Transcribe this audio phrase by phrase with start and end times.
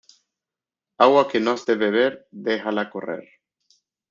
[1.05, 2.11] Agua que no has de beber,
[2.49, 3.23] déjala correr.